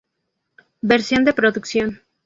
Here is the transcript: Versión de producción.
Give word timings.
Versión 0.81 1.25
de 1.25 1.33
producción. 1.35 2.01